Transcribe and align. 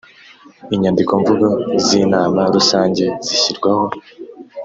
Inyandikomvugo 0.75 1.47
z 1.85 1.87
Inama 2.01 2.41
rusange 2.55 3.05
zishyirwaho 3.25 3.85